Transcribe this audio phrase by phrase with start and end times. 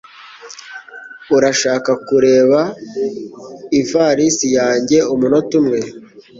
[1.35, 2.59] Urashaka kureba
[3.79, 5.79] ivalisi yanjye umunota umwe?